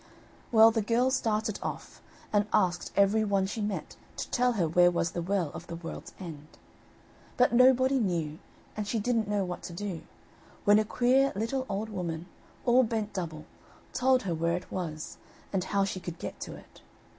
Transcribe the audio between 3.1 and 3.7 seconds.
one she